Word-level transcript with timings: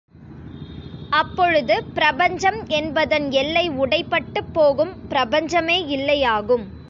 அப்பொழுது 1.09 1.83
பிரபஞ்சம் 1.93 2.67
என்பதன் 2.69 3.31
எல்லை 3.31 3.69
உடை 3.69 4.03
பட்டுப் 4.03 4.53
போகும் 4.53 5.07
பிரபஞ்சமே 5.09 5.77
இல்லையாகும். 5.97 6.65